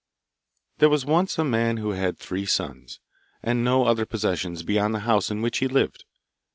[0.79, 2.99] There was once a man who had three sons,
[3.43, 6.05] and no other possessions beyond the house in which he lived.